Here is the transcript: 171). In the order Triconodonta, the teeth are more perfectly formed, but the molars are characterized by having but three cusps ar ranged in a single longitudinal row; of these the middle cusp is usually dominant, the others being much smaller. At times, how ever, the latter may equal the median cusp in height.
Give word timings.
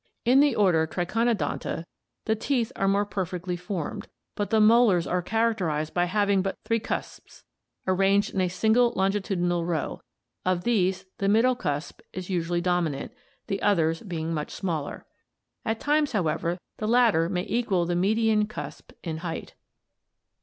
171). 0.23 0.33
In 0.33 0.41
the 0.51 0.59
order 0.59 0.87
Triconodonta, 0.87 1.85
the 2.25 2.35
teeth 2.35 2.71
are 2.75 2.87
more 2.87 3.05
perfectly 3.05 3.55
formed, 3.55 4.07
but 4.33 4.49
the 4.49 4.59
molars 4.59 5.05
are 5.05 5.21
characterized 5.21 5.93
by 5.93 6.05
having 6.05 6.41
but 6.41 6.57
three 6.65 6.79
cusps 6.79 7.43
ar 7.85 7.93
ranged 7.93 8.33
in 8.33 8.41
a 8.41 8.47
single 8.47 8.93
longitudinal 8.95 9.63
row; 9.63 10.01
of 10.43 10.63
these 10.63 11.05
the 11.19 11.29
middle 11.29 11.53
cusp 11.55 12.01
is 12.13 12.31
usually 12.31 12.61
dominant, 12.61 13.13
the 13.45 13.61
others 13.61 14.01
being 14.01 14.33
much 14.33 14.49
smaller. 14.49 15.05
At 15.63 15.79
times, 15.79 16.13
how 16.13 16.25
ever, 16.27 16.57
the 16.77 16.87
latter 16.87 17.29
may 17.29 17.45
equal 17.47 17.85
the 17.85 17.95
median 17.95 18.47
cusp 18.47 18.93
in 19.03 19.17
height. 19.17 19.53